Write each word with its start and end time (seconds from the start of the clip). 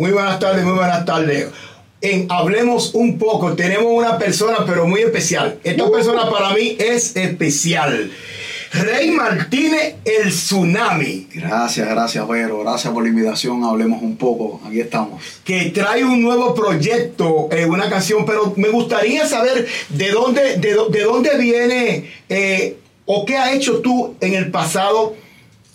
Muy 0.00 0.12
buenas 0.12 0.38
tardes, 0.38 0.64
muy 0.64 0.72
buenas 0.72 1.04
tardes. 1.04 1.48
En 2.00 2.26
Hablemos 2.30 2.94
un 2.94 3.18
poco, 3.18 3.52
tenemos 3.52 3.92
una 3.92 4.16
persona 4.16 4.64
pero 4.66 4.86
muy 4.86 5.02
especial. 5.02 5.58
Esta 5.62 5.90
persona 5.90 6.30
para 6.30 6.54
mí 6.54 6.74
es 6.78 7.14
especial. 7.16 8.10
Rey 8.72 9.10
Martínez, 9.10 9.96
el 10.06 10.30
tsunami. 10.30 11.28
Gracias, 11.34 11.86
gracias, 11.86 12.26
Vero. 12.26 12.60
Gracias 12.60 12.94
por 12.94 13.02
la 13.02 13.10
invitación. 13.10 13.62
Hablemos 13.62 14.00
un 14.00 14.16
poco. 14.16 14.62
Aquí 14.66 14.80
estamos. 14.80 15.22
Que 15.44 15.66
trae 15.66 16.02
un 16.02 16.22
nuevo 16.22 16.54
proyecto, 16.54 17.50
eh, 17.52 17.66
una 17.66 17.90
canción, 17.90 18.24
pero 18.24 18.54
me 18.56 18.70
gustaría 18.70 19.26
saber 19.26 19.66
de 19.90 20.10
dónde, 20.12 20.56
de, 20.56 20.78
de 20.88 21.02
dónde 21.02 21.36
viene 21.36 22.10
eh, 22.30 22.78
o 23.04 23.26
qué 23.26 23.36
ha 23.36 23.52
hecho 23.52 23.80
tú 23.80 24.14
en 24.22 24.32
el 24.32 24.50
pasado 24.50 25.14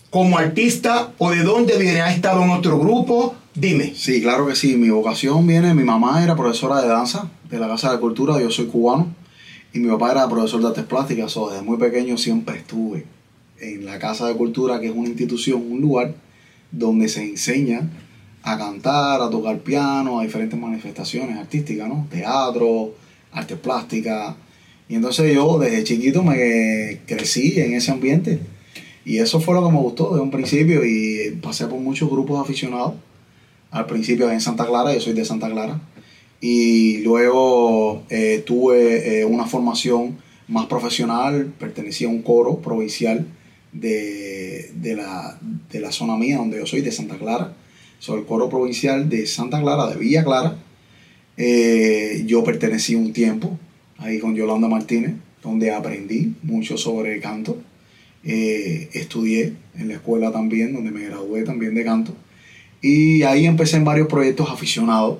como 0.09 0.39
artista 0.39 1.11
o 1.19 1.29
de 1.29 1.43
dónde 1.43 1.77
viene. 1.77 2.01
¿Has 2.01 2.15
estado 2.15 2.41
en 2.41 2.49
otro 2.49 2.79
grupo? 2.79 3.35
Dime. 3.55 3.93
Sí, 3.95 4.21
claro 4.21 4.45
que 4.47 4.55
sí. 4.55 4.75
Mi 4.75 4.89
vocación 4.89 5.47
viene. 5.47 5.73
Mi 5.73 5.85
mamá 5.85 6.21
era 6.21 6.35
profesora 6.35 6.81
de 6.81 6.89
danza 6.89 7.31
de 7.49 7.57
la 7.57 7.69
Casa 7.69 7.91
de 7.91 7.99
Cultura. 7.99 8.39
Yo 8.41 8.51
soy 8.51 8.65
cubano. 8.65 9.15
Y 9.73 9.79
mi 9.79 9.89
papá 9.89 10.11
era 10.11 10.29
profesor 10.29 10.61
de 10.61 10.67
artes 10.67 10.83
plásticas. 10.83 11.31
So, 11.31 11.49
desde 11.49 11.63
muy 11.63 11.77
pequeño 11.77 12.17
siempre 12.17 12.57
estuve 12.57 13.05
en 13.59 13.85
la 13.85 13.97
Casa 13.97 14.27
de 14.27 14.35
Cultura, 14.35 14.81
que 14.81 14.87
es 14.87 14.93
una 14.93 15.07
institución, 15.07 15.63
un 15.71 15.79
lugar 15.79 16.15
donde 16.71 17.07
se 17.07 17.23
enseña 17.23 17.89
a 18.43 18.57
cantar, 18.57 19.21
a 19.21 19.29
tocar 19.29 19.59
piano, 19.59 20.19
a 20.19 20.23
diferentes 20.23 20.59
manifestaciones 20.59 21.37
artísticas, 21.37 21.87
¿no? 21.87 22.07
Teatro, 22.11 22.93
artes 23.31 23.57
plásticas. 23.57 24.35
Y 24.89 24.95
entonces 24.95 25.33
yo 25.33 25.57
desde 25.59 25.83
chiquito 25.85 26.23
me 26.23 26.99
crecí 27.05 27.59
en 27.59 27.73
ese 27.73 27.91
ambiente. 27.91 28.39
Y 29.05 29.19
eso 29.19 29.39
fue 29.39 29.55
lo 29.55 29.65
que 29.65 29.71
me 29.71 29.79
gustó 29.79 30.09
desde 30.09 30.21
un 30.21 30.31
principio 30.31 30.83
y 30.83 31.37
pasé 31.41 31.67
por 31.67 31.79
muchos 31.79 32.09
grupos 32.09 32.41
aficionados. 32.41 32.95
Al 33.75 33.87
principio 33.87 34.31
en 34.31 34.39
Santa 34.39 34.65
Clara, 34.65 34.93
yo 34.93 35.01
soy 35.01 35.11
de 35.11 35.25
Santa 35.25 35.49
Clara. 35.51 35.81
Y 36.39 36.99
luego 36.99 38.03
eh, 38.09 38.41
tuve 38.45 39.19
eh, 39.19 39.25
una 39.25 39.45
formación 39.47 40.17
más 40.47 40.67
profesional, 40.67 41.53
pertenecía 41.59 42.07
a 42.07 42.11
un 42.11 42.21
coro 42.21 42.61
provincial 42.61 43.27
de, 43.73 44.71
de 44.75 44.95
la, 44.95 45.37
de 45.69 45.79
la 45.81 45.91
zona 45.91 46.15
mía, 46.15 46.37
donde 46.37 46.57
yo 46.59 46.65
soy, 46.65 46.79
de 46.79 46.91
Santa 46.93 47.17
Clara. 47.17 47.53
Soy 47.99 48.19
el 48.19 48.25
coro 48.25 48.47
provincial 48.47 49.09
de 49.09 49.27
Santa 49.27 49.59
Clara, 49.59 49.87
de 49.87 49.97
Villa 49.97 50.23
Clara. 50.23 50.55
Eh, 51.35 52.23
yo 52.25 52.45
pertenecí 52.45 52.95
un 52.95 53.11
tiempo 53.11 53.59
ahí 53.97 54.19
con 54.19 54.35
Yolanda 54.37 54.69
Martínez, 54.69 55.15
donde 55.43 55.73
aprendí 55.73 56.33
mucho 56.43 56.77
sobre 56.77 57.19
canto. 57.19 57.57
Eh, 58.23 58.87
estudié 58.93 59.51
en 59.77 59.89
la 59.89 59.95
escuela 59.95 60.31
también, 60.31 60.73
donde 60.73 60.91
me 60.91 61.03
gradué 61.03 61.43
también 61.43 61.75
de 61.75 61.83
canto. 61.83 62.15
Y 62.87 63.23
ahí 63.23 63.47
empecé 63.47 63.77
en 63.77 63.83
varios 63.83 64.07
proyectos 64.07 64.47
aficionados. 64.47 65.17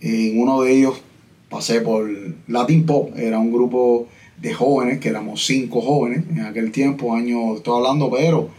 En 0.00 0.40
uno 0.40 0.62
de 0.62 0.78
ellos 0.78 1.02
pasé 1.48 1.80
por 1.80 2.08
Latin 2.46 2.86
Pop, 2.86 3.18
era 3.18 3.40
un 3.40 3.52
grupo 3.52 4.06
de 4.40 4.54
jóvenes, 4.54 5.00
que 5.00 5.08
éramos 5.08 5.44
cinco 5.44 5.80
jóvenes 5.80 6.22
en 6.30 6.42
aquel 6.42 6.70
tiempo, 6.70 7.16
año, 7.16 7.56
estoy 7.56 7.78
hablando, 7.78 8.08
pero 8.12 8.50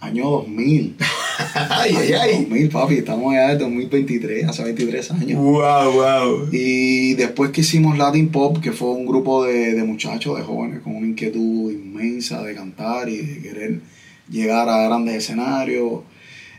año 0.00 0.28
2000. 0.28 0.96
Ay, 1.70 1.94
ay, 1.96 2.12
ay. 2.12 2.32
2000, 2.42 2.68
papi, 2.68 2.94
estamos 2.96 3.32
ya 3.32 3.52
en 3.52 3.58
2023, 3.58 4.48
hace 4.48 4.62
23 4.62 5.10
años. 5.12 5.40
Wow, 5.40 5.92
wow. 5.92 6.48
Y 6.52 7.14
después 7.14 7.52
que 7.52 7.62
hicimos 7.62 7.96
Latin 7.96 8.28
Pop, 8.28 8.58
que 8.58 8.72
fue 8.72 8.90
un 8.90 9.06
grupo 9.06 9.44
de, 9.44 9.72
de 9.72 9.84
muchachos, 9.84 10.36
de 10.36 10.44
jóvenes, 10.44 10.80
con 10.80 10.94
una 10.94 11.06
inquietud 11.06 11.72
inmensa 11.72 12.42
de 12.42 12.54
cantar 12.54 13.08
y 13.08 13.16
de 13.16 13.40
querer 13.40 13.80
llegar 14.28 14.68
a 14.68 14.82
grandes 14.88 15.14
escenarios, 15.16 16.02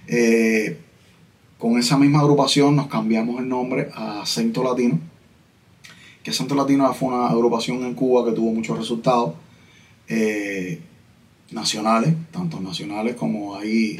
eh, 0.07 0.77
con 1.57 1.77
esa 1.79 1.97
misma 1.97 2.19
agrupación 2.19 2.75
nos 2.75 2.87
cambiamos 2.87 3.39
el 3.39 3.49
nombre 3.49 3.89
a 3.93 4.21
Acento 4.21 4.63
Latino, 4.63 4.99
que 6.23 6.31
Acento 6.31 6.55
Latino 6.55 6.93
fue 6.93 7.09
una 7.09 7.27
agrupación 7.27 7.83
en 7.83 7.93
Cuba 7.93 8.25
que 8.25 8.31
tuvo 8.31 8.53
muchos 8.53 8.77
resultados 8.77 9.33
eh, 10.07 10.79
nacionales, 11.51 12.13
tanto 12.31 12.59
nacionales 12.59 13.15
como 13.15 13.55
ahí 13.55 13.99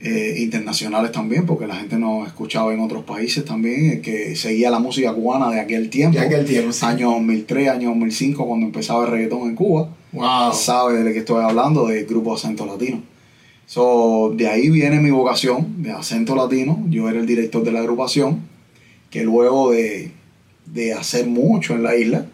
eh, 0.00 0.34
internacionales 0.38 1.10
también, 1.12 1.46
porque 1.46 1.66
la 1.66 1.76
gente 1.76 1.96
nos 1.96 2.26
escuchaba 2.26 2.74
en 2.74 2.80
otros 2.80 3.04
países 3.04 3.44
también, 3.44 3.92
eh, 3.92 4.00
que 4.00 4.36
seguía 4.36 4.70
la 4.70 4.78
música 4.78 5.12
cubana 5.14 5.50
de 5.50 5.60
aquel 5.60 5.88
tiempo, 5.88 6.18
De 6.18 6.26
aquel 6.26 6.44
tiempo, 6.44 6.72
sí. 6.72 6.84
año 6.84 7.10
2003, 7.12 7.68
año 7.70 7.88
2005, 7.90 8.46
cuando 8.46 8.66
empezaba 8.66 9.04
el 9.06 9.10
reggaetón 9.10 9.48
en 9.48 9.54
Cuba 9.54 9.88
Wow. 10.12 10.52
sabe 10.52 10.98
de 10.98 11.04
lo 11.04 11.12
que 11.12 11.20
estoy 11.20 11.42
hablando, 11.42 11.86
del 11.86 12.04
grupo 12.06 12.34
Acento 12.34 12.66
Latino. 12.66 13.02
So, 13.66 14.32
de 14.34 14.48
ahí 14.48 14.70
viene 14.70 15.00
mi 15.00 15.10
vocación 15.10 15.82
de 15.82 15.90
Acento 15.90 16.36
Latino. 16.36 16.84
Yo 16.88 17.08
era 17.08 17.18
el 17.18 17.26
director 17.26 17.64
de 17.64 17.72
la 17.72 17.80
agrupación, 17.80 18.42
que 19.10 19.24
luego 19.24 19.72
de, 19.72 20.12
de 20.66 20.92
hacer 20.92 21.26
mucho 21.26 21.74
en 21.74 21.82
la 21.82 21.96
isla, 21.96 22.26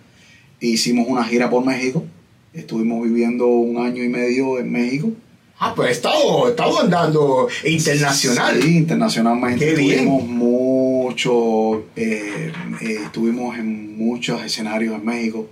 hicimos 0.60 1.06
una 1.08 1.24
gira 1.24 1.48
por 1.48 1.64
México. 1.64 2.04
Estuvimos 2.52 3.02
viviendo 3.02 3.46
un 3.46 3.78
año 3.78 4.04
y 4.04 4.08
medio 4.08 4.58
en 4.58 4.70
México. 4.70 5.10
Ah, 5.58 5.72
pues 5.74 5.88
he 5.88 5.92
estado, 5.92 6.48
he 6.48 6.50
estado 6.50 6.80
andando 6.80 7.48
internacional. 7.64 8.60
Sí, 8.60 8.76
internacionalmente. 8.76 9.64
Qué 9.64 9.74
bien. 9.74 10.00
Estuvimos 10.00 10.24
mucho, 10.26 11.84
eh, 11.96 12.52
eh, 12.80 12.98
estuvimos 13.04 13.56
en 13.56 13.96
muchos 13.96 14.42
escenarios 14.44 14.96
en 14.96 15.04
México 15.04 15.48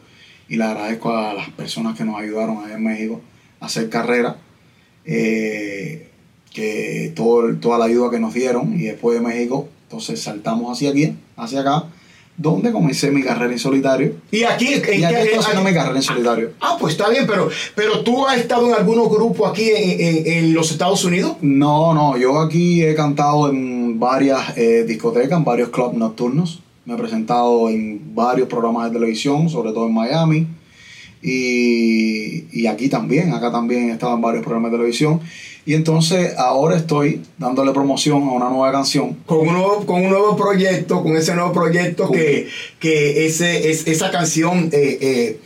y 0.48 0.56
le 0.56 0.64
agradezco 0.64 1.14
a 1.14 1.32
las 1.32 1.48
personas 1.50 1.96
que 1.96 2.04
nos 2.04 2.20
ayudaron 2.20 2.64
allá 2.64 2.74
en 2.74 2.84
México 2.84 3.20
a 3.60 3.66
hacer 3.66 3.88
carrera, 3.88 4.36
eh, 5.04 6.08
que 6.52 7.12
todo, 7.14 7.54
toda 7.56 7.78
la 7.78 7.84
ayuda 7.86 8.10
que 8.10 8.18
nos 8.18 8.34
dieron 8.34 8.74
y 8.78 8.84
después 8.84 9.18
de 9.20 9.26
México, 9.26 9.68
entonces 9.84 10.20
saltamos 10.20 10.70
hacia 10.76 10.90
aquí, 10.90 11.14
hacia 11.36 11.60
acá, 11.60 11.84
donde 12.36 12.72
comencé 12.72 13.10
mi 13.10 13.22
carrera 13.22 13.52
en 13.52 13.58
solitario. 13.58 14.14
Y 14.30 14.44
aquí, 14.44 14.68
en 14.68 15.00
Y 15.00 15.04
aquí 15.04 15.14
qué- 15.14 15.22
estoy 15.24 15.38
haciendo 15.38 15.62
mi 15.62 15.74
carrera 15.74 15.96
en 15.96 16.02
solitario. 16.02 16.50
Ah, 16.60 16.76
pues 16.80 16.94
está 16.94 17.08
bien, 17.10 17.26
pero, 17.26 17.50
pero 17.74 18.00
tú 18.02 18.26
has 18.26 18.38
estado 18.38 18.66
en 18.68 18.74
algunos 18.74 19.10
grupos 19.10 19.50
aquí 19.50 19.68
en, 19.68 20.00
en- 20.00 20.26
en 20.26 20.54
los 20.54 20.70
Estados 20.70 21.04
Unidos. 21.04 21.36
No, 21.42 21.92
no, 21.94 22.16
yo 22.16 22.40
aquí 22.40 22.82
he 22.82 22.94
cantado 22.94 23.50
en 23.50 24.00
varias 24.00 24.56
eh, 24.56 24.84
discotecas, 24.88 25.38
en 25.38 25.44
varios 25.44 25.68
clubs 25.68 25.94
nocturnos. 25.94 26.60
Me 26.86 26.94
he 26.94 26.96
presentado 26.96 27.68
en 27.68 28.14
varios 28.14 28.48
programas 28.48 28.86
de 28.90 28.98
televisión, 28.98 29.50
sobre 29.50 29.72
todo 29.72 29.86
en 29.86 29.94
Miami. 29.94 30.46
Y, 31.22 32.44
y 32.52 32.66
aquí 32.66 32.88
también, 32.88 33.32
acá 33.32 33.50
también 33.52 33.90
he 33.90 33.92
estado 33.92 34.14
en 34.14 34.20
varios 34.22 34.42
programas 34.42 34.70
de 34.72 34.78
televisión. 34.78 35.20
Y 35.66 35.74
entonces 35.74 36.34
ahora 36.38 36.76
estoy 36.76 37.22
dándole 37.38 37.72
promoción 37.72 38.22
a 38.22 38.32
una 38.32 38.48
nueva 38.48 38.72
canción. 38.72 39.14
Con 39.26 39.40
un 39.46 39.52
nuevo, 39.54 39.84
con 39.86 40.02
un 40.02 40.10
nuevo 40.10 40.36
proyecto, 40.36 41.02
con 41.02 41.16
ese 41.16 41.34
nuevo 41.34 41.52
proyecto 41.52 42.04
Con- 42.08 42.16
que, 42.16 42.48
que 42.78 43.26
ese, 43.26 43.70
es, 43.70 43.86
esa 43.86 44.10
canción 44.10 44.70
eh, 44.72 44.98
eh, 45.00 45.40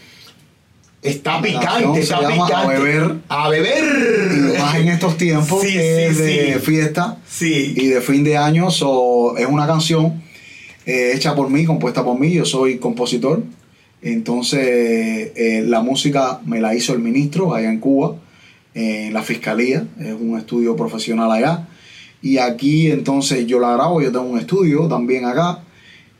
está 1.02 1.42
picante, 1.42 1.96
se 1.96 2.00
está 2.14 2.20
llama 2.22 2.46
picante. 2.46 2.54
A 2.54 2.66
Beber. 2.78 3.14
A 3.28 3.48
beber. 3.48 3.84
Y 4.54 4.58
más 4.58 4.76
en 4.76 4.88
estos 4.88 5.16
tiempos 5.18 5.62
Sí, 5.62 5.76
es 5.76 6.16
sí, 6.16 6.22
de 6.22 6.52
sí. 6.54 6.60
fiesta 6.60 7.18
Sí. 7.28 7.74
y 7.76 7.86
de 7.88 8.00
fin 8.00 8.22
de 8.22 8.36
año. 8.36 8.70
so, 8.70 9.36
es 9.36 9.46
una 9.46 9.66
canción 9.66 10.22
eh, 10.86 11.12
hecha 11.14 11.34
por 11.34 11.50
mí, 11.50 11.64
compuesta 11.64 12.04
por 12.04 12.18
mí. 12.18 12.32
Yo 12.32 12.44
soy 12.44 12.78
compositor. 12.78 13.42
Entonces, 14.04 14.60
eh, 15.34 15.64
la 15.66 15.80
música 15.80 16.40
me 16.44 16.60
la 16.60 16.74
hizo 16.74 16.92
el 16.92 17.00
ministro 17.00 17.54
allá 17.54 17.70
en 17.70 17.80
Cuba, 17.80 18.16
en 18.74 19.12
la 19.12 19.22
fiscalía. 19.22 19.86
Es 19.98 20.12
un 20.12 20.38
estudio 20.38 20.76
profesional 20.76 21.32
allá. 21.32 21.66
Y 22.22 22.38
aquí, 22.38 22.90
entonces, 22.90 23.46
yo 23.46 23.58
la 23.58 23.72
grabo. 23.72 24.00
Yo 24.00 24.12
tengo 24.12 24.26
un 24.26 24.38
estudio 24.38 24.86
también 24.88 25.24
acá. 25.24 25.64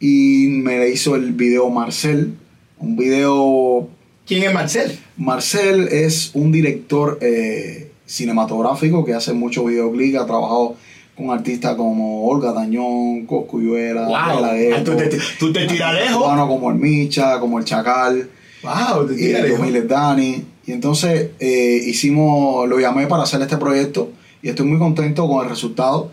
Y 0.00 0.48
me 0.48 0.78
la 0.78 0.88
hizo 0.88 1.14
el 1.14 1.32
video 1.32 1.70
Marcel. 1.70 2.34
Un 2.78 2.96
video 2.96 3.88
¿Quién 4.26 4.42
es 4.42 4.54
Marcel? 4.54 4.98
Marcel 5.18 5.88
es 5.88 6.30
un 6.32 6.50
director 6.50 7.18
eh, 7.20 7.90
cinematográfico 8.06 9.04
que 9.04 9.12
hace 9.12 9.34
muchos 9.34 9.66
videoclips, 9.66 10.18
ha 10.18 10.24
trabajado 10.24 10.76
con 11.16 11.30
artistas 11.30 11.74
como 11.76 12.26
Olga 12.26 12.52
Tañón, 12.52 13.26
Coscuyuela, 13.26 14.06
Wow. 14.06 14.14
Ah, 14.16 14.82
tú, 14.84 14.96
te, 14.96 15.10
tú 15.38 15.52
te 15.52 15.66
tiras 15.66 15.94
lejos. 15.94 16.22
cubano 16.22 16.48
como 16.48 16.70
el 16.70 16.76
Micha, 16.76 17.38
como 17.38 17.58
el 17.58 17.64
Chacal, 17.64 18.28
Wow, 18.62 19.06
te 19.06 19.14
y 19.14 19.16
tiras 19.16 19.42
lejos. 19.42 19.60
Miles 19.60 19.88
Dani. 19.88 20.44
Y 20.66 20.72
entonces 20.72 21.30
eh, 21.38 21.80
hicimos, 21.86 22.68
lo 22.68 22.80
llamé 22.80 23.06
para 23.06 23.22
hacer 23.24 23.40
este 23.42 23.58
proyecto 23.58 24.10
y 24.42 24.48
estoy 24.48 24.66
muy 24.66 24.78
contento 24.78 25.28
con 25.28 25.44
el 25.44 25.50
resultado. 25.50 26.10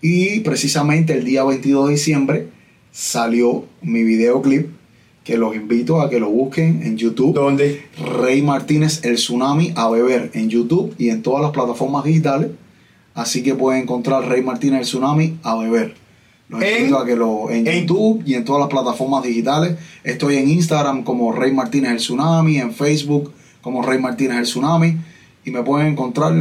Y 0.00 0.40
precisamente 0.40 1.12
el 1.12 1.24
día 1.24 1.44
22 1.44 1.86
de 1.86 1.92
diciembre 1.94 2.48
salió 2.90 3.64
mi 3.80 4.02
videoclip 4.02 4.68
que 5.24 5.36
los 5.36 5.54
invito 5.54 6.00
a 6.00 6.10
que 6.10 6.18
lo 6.18 6.28
busquen 6.30 6.82
en 6.82 6.96
YouTube. 6.96 7.32
¿Dónde? 7.32 7.82
Rey 8.20 8.42
Martínez 8.42 9.04
El 9.04 9.14
Tsunami 9.14 9.72
a 9.76 9.88
beber 9.88 10.30
en 10.34 10.48
YouTube 10.50 10.94
y 10.98 11.10
en 11.10 11.22
todas 11.22 11.42
las 11.42 11.52
plataformas 11.52 12.04
digitales. 12.04 12.48
Así 13.14 13.42
que 13.42 13.54
pueden 13.54 13.82
encontrar 13.82 14.26
Rey 14.28 14.42
Martínez 14.42 14.80
El 14.80 14.86
Tsunami 14.86 15.38
a 15.42 15.56
beber. 15.56 15.94
Los 16.48 16.62
En- 16.62 16.94
a 16.94 17.04
que 17.04 17.16
lo 17.16 17.50
en, 17.50 17.66
en- 17.66 17.80
YouTube 17.86 18.22
y 18.26 18.34
en 18.34 18.44
todas 18.44 18.60
las 18.60 18.68
plataformas 18.68 19.22
digitales. 19.22 19.76
Estoy 20.04 20.36
en 20.36 20.48
Instagram 20.50 21.02
como 21.04 21.32
Rey 21.32 21.52
Martínez 21.52 21.90
El 21.92 21.96
Tsunami, 21.98 22.58
en 22.58 22.72
Facebook 22.74 23.32
como 23.60 23.82
Rey 23.82 23.98
Martínez 23.98 24.38
El 24.38 24.44
Tsunami 24.44 24.96
y 25.44 25.50
me 25.50 25.62
pueden 25.62 25.88
encontrar 25.88 26.34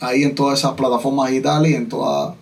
ahí 0.00 0.22
en 0.22 0.34
todas 0.34 0.58
esas 0.60 0.72
plataformas 0.72 1.30
digitales 1.30 1.72
y 1.72 1.74
en 1.74 1.88
todas 1.88 2.34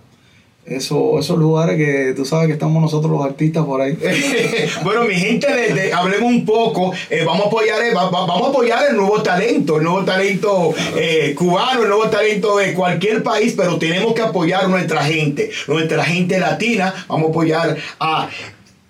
eso, 0.66 1.20
esos 1.20 1.38
lugares 1.38 1.76
que 1.76 2.12
tú 2.16 2.24
sabes 2.24 2.48
que 2.48 2.54
estamos 2.54 2.82
nosotros 2.82 3.12
los 3.12 3.24
artistas 3.24 3.64
por 3.64 3.80
ahí. 3.80 3.96
bueno, 4.84 5.04
mi 5.04 5.14
gente, 5.14 5.46
de, 5.46 5.92
hablemos 5.92 6.28
un 6.28 6.44
poco. 6.44 6.92
Eh, 7.08 7.22
vamos, 7.24 7.46
a 7.46 7.48
apoyar, 7.48 7.82
eh, 7.82 7.92
vamos 7.94 8.46
a 8.46 8.48
apoyar 8.48 8.90
el 8.90 8.96
nuevo 8.96 9.22
talento, 9.22 9.76
el 9.76 9.84
nuevo 9.84 10.04
talento 10.04 10.74
eh, 10.96 11.34
cubano, 11.36 11.82
el 11.82 11.88
nuevo 11.88 12.08
talento 12.08 12.56
de 12.56 12.74
cualquier 12.74 13.22
país, 13.22 13.54
pero 13.56 13.78
tenemos 13.78 14.12
que 14.12 14.22
apoyar 14.22 14.68
nuestra 14.68 15.04
gente, 15.04 15.50
nuestra 15.68 16.04
gente 16.04 16.40
latina. 16.40 16.92
Vamos 17.06 17.28
a 17.28 17.30
apoyar 17.30 17.76
a 18.00 18.28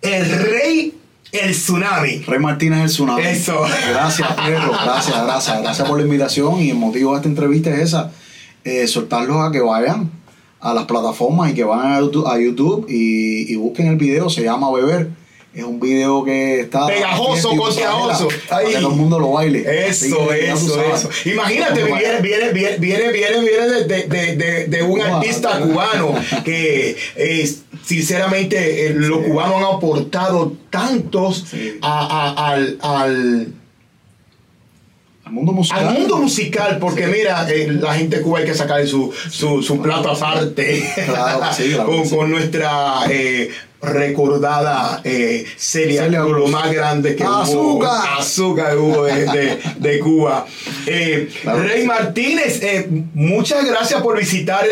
el 0.01 0.31
rey 0.31 0.95
el 1.33 1.51
tsunami. 1.51 2.23
Rey 2.27 2.39
Martínez 2.39 2.81
el 2.81 2.87
tsunami. 2.87 3.23
Eso. 3.23 3.61
Gracias, 3.91 4.33
Pedro. 4.33 4.73
Gracias, 4.83 5.25
gracias. 5.25 5.61
Gracias 5.61 5.87
por 5.87 5.99
la 5.99 6.05
invitación. 6.05 6.59
Y 6.59 6.71
el 6.71 6.77
motivo 6.77 7.13
de 7.13 7.17
esta 7.19 7.29
entrevista 7.29 7.69
es 7.69 7.81
esa. 7.81 8.13
soltarlos 8.87 9.47
a 9.47 9.53
que 9.53 9.61
vayan 9.61 10.16
a 10.67 10.75
las 10.75 10.85
plataformas 10.85 11.51
y 11.51 11.55
que 11.55 11.65
van 11.65 11.93
a 11.93 12.01
YouTube, 12.01 12.87
y, 12.89 13.55
busquen 13.57 13.87
el 13.87 13.97
video, 13.97 14.29
se 14.29 14.43
llama 14.43 14.71
Beber. 14.73 15.09
Es 15.55 15.65
un 15.65 15.81
video 15.81 16.23
que 16.23 16.61
está 16.61 16.87
pegajoso, 16.87 17.49
contagioso. 17.57 18.29
Para 18.47 18.67
que 18.67 18.75
todo 18.75 18.91
el 18.91 18.97
mundo 18.97 19.19
lo 19.19 19.33
baile. 19.33 19.65
Eso, 19.89 20.31
eso, 20.31 20.83
eso. 20.83 21.09
Imagínate, 21.25 21.83
viene, 21.83 22.21
viene, 22.21 22.51
viene, 22.53 22.79
viene, 22.79 23.11
viene, 23.11 23.41
de, 23.87 24.03
de, 24.07 24.37
de, 24.37 24.67
de, 24.67 24.83
un 24.83 25.01
artista 25.01 25.59
cubano 25.61 26.15
que 26.45 26.95
sinceramente 27.83 28.89
eh, 28.89 28.91
los 28.91 29.21
cubanos 29.21 29.57
han 29.57 29.77
aportado 29.77 30.53
tantos 30.69 31.47
a, 31.81 32.51
al, 32.53 32.79
al 32.83 33.53
al 35.27 35.33
mundo 35.33 35.53
musical. 35.53 35.89
Al 35.89 35.95
mundo 35.95 36.19
musical, 36.19 36.79
porque 36.79 37.09
mira, 37.09 37.51
eh, 37.51 37.67
la 37.69 37.95
gente 37.95 38.19
de 38.19 38.23
Cuba 38.23 38.39
hay 38.39 38.45
que 38.45 38.55
sacar 38.55 38.87
su, 38.87 39.13
su, 39.29 39.61
su 39.61 39.83
plato 39.83 40.11
aparte 40.11 40.89
con, 42.11 42.31
nuestra 42.31 43.01
eh, 43.11 43.51
recordada 43.83 45.01
eh, 45.03 45.45
Celia, 45.57 46.07
lo 46.07 46.47
más 46.47 46.73
grande 46.73 47.17
que 47.17 47.25
azúcar. 47.25 47.49
hubo. 47.49 48.21
Azúcar 48.21 48.79
hubo 48.79 49.03
de, 49.03 49.59
de, 49.79 49.99
Cuba. 49.99 50.47
Eh, 50.87 51.29
Rey 51.43 51.85
Martínez, 51.85 52.63
muchas 53.13 53.65
gracias 53.65 54.01
por 54.01 54.17
visitar 54.17 54.65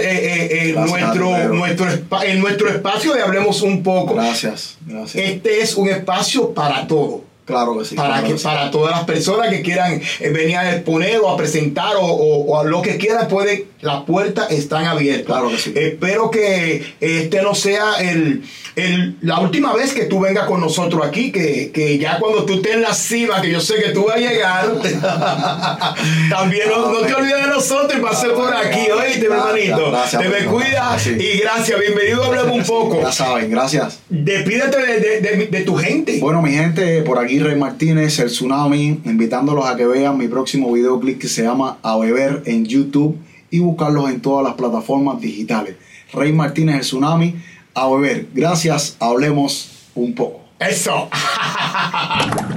nuestro, 0.76 1.48
nuestro, 1.52 1.88
en 2.22 2.40
nuestro 2.40 2.68
espacio 2.68 3.12
de 3.12 3.22
Hablemos 3.22 3.60
un 3.60 3.82
poco. 3.82 4.14
Gracias, 4.14 4.76
gracias. 4.86 5.24
Este 5.24 5.62
es 5.62 5.74
un 5.74 5.88
espacio 5.88 6.54
para 6.54 6.86
todo 6.86 7.33
Claro 7.44 7.78
que 7.78 7.84
sí. 7.84 7.94
Para, 7.94 8.22
que, 8.24 8.34
para 8.36 8.70
todas 8.70 8.92
las 8.92 9.04
personas 9.04 9.50
que 9.50 9.60
quieran 9.60 10.00
eh, 10.20 10.30
venir 10.30 10.56
a 10.56 10.74
exponer 10.74 11.18
o 11.18 11.28
a 11.28 11.36
presentar 11.36 11.94
o, 11.96 12.06
o, 12.06 12.58
a 12.58 12.64
lo 12.64 12.80
que 12.80 12.96
quieran, 12.96 13.28
puede, 13.28 13.66
las 13.82 14.04
puertas 14.04 14.50
están 14.50 14.86
abiertas. 14.86 15.26
Claro 15.26 15.50
que 15.50 15.58
sí. 15.58 15.72
Espero 15.76 16.30
que 16.30 16.94
este 17.00 17.42
no 17.42 17.54
sea 17.54 17.96
el, 18.00 18.44
el, 18.76 19.18
la 19.20 19.40
última 19.40 19.74
vez 19.74 19.92
que 19.92 20.04
tú 20.04 20.20
vengas 20.20 20.46
con 20.46 20.60
nosotros 20.60 21.06
aquí, 21.06 21.30
que, 21.30 21.70
que, 21.70 21.98
ya 21.98 22.18
cuando 22.18 22.46
tú 22.46 22.54
estés 22.54 22.76
en 22.76 22.82
la 22.82 22.94
cima, 22.94 23.42
que 23.42 23.50
yo 23.50 23.60
sé 23.60 23.74
que 23.74 23.90
tú 23.90 24.06
vas 24.06 24.16
a 24.16 24.20
llegar, 24.20 24.72
también 26.30 26.68
no, 26.70 26.92
te 26.92 27.14
olvides 27.14 27.42
de 27.42 27.48
nosotros 27.48 27.92
y 27.98 28.00
pases 28.00 28.30
por 28.30 28.54
aquí, 28.54 28.90
oíste, 28.90 29.28
mi 29.28 29.34
hermanito. 29.34 29.92
te 30.10 30.28
me 30.30 30.44
cuidas 30.46 31.06
y 31.06 31.38
gracias. 31.40 31.78
Bienvenido 31.78 32.24
Hablemos 32.24 32.56
un 32.56 32.64
poco. 32.64 33.02
Ya 33.02 33.12
saben, 33.12 33.50
gracias. 33.50 33.98
Despídete 34.08 34.78
de, 34.78 35.20
de, 35.20 35.46
de 35.46 35.60
tu 35.60 35.76
gente. 35.76 36.18
Bueno, 36.20 36.40
mi 36.40 36.52
gente, 36.52 37.02
por 37.02 37.18
aquí 37.18 37.33
Rey 37.38 37.56
Martínez, 37.56 38.18
el 38.18 38.28
Tsunami, 38.28 39.00
invitándolos 39.04 39.66
a 39.66 39.76
que 39.76 39.86
vean 39.86 40.16
mi 40.18 40.28
próximo 40.28 40.72
videoclip 40.72 41.18
que 41.18 41.28
se 41.28 41.42
llama 41.42 41.78
A 41.82 41.96
Beber 41.96 42.42
en 42.46 42.64
YouTube 42.64 43.18
y 43.50 43.60
buscarlos 43.60 44.10
en 44.10 44.20
todas 44.20 44.44
las 44.44 44.54
plataformas 44.54 45.20
digitales. 45.20 45.76
Rey 46.12 46.32
Martínez, 46.32 46.76
el 46.76 46.80
Tsunami, 46.82 47.36
A 47.74 47.88
Beber. 47.88 48.28
Gracias, 48.34 48.96
hablemos 49.00 49.88
un 49.94 50.14
poco. 50.14 50.40
Eso. 50.58 51.08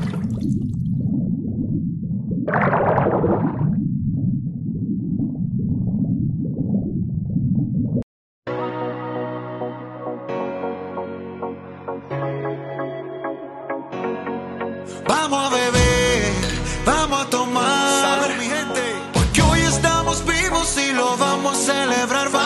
lo 20.97 21.15
vamos 21.15 21.53
a 21.53 21.73
celebrar. 21.73 22.36